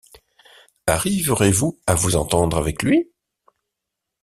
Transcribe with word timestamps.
Arriverez-vous 0.87 1.79
à 1.85 1.93
vous 1.93 2.15
entendre 2.15 2.57
avec 2.57 2.81
lui? 2.81 3.11